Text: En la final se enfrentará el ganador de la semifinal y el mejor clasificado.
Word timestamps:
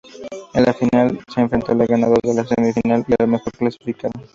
En 0.55 0.63
la 0.63 0.73
final 0.73 1.19
se 1.31 1.41
enfrentará 1.41 1.81
el 1.83 1.87
ganador 1.87 2.21
de 2.23 2.33
la 2.33 2.43
semifinal 2.43 3.05
y 3.07 3.13
el 3.21 3.27
mejor 3.27 3.53
clasificado. 3.53 4.13